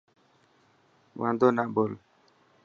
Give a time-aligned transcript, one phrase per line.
[1.19, 1.91] واندو نا ٻول.